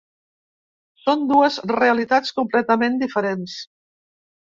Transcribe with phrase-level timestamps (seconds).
[1.01, 3.59] Són dues realitats completament diferents.